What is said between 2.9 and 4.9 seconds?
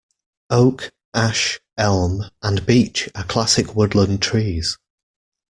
are classic woodland trees.